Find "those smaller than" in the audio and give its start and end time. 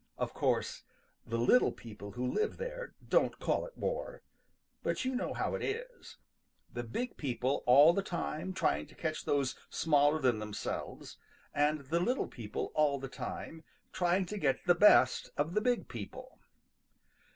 9.25-10.39